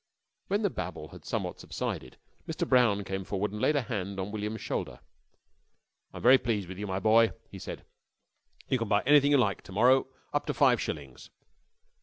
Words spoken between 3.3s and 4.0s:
and laid a